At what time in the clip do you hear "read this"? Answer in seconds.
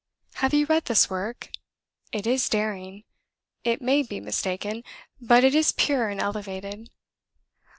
0.65-1.11